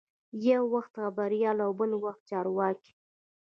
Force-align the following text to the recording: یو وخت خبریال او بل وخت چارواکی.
یو 0.49 0.63
وخت 0.75 0.93
خبریال 1.03 1.57
او 1.65 1.71
بل 1.79 1.91
وخت 2.03 2.21
چارواکی. 2.29 2.91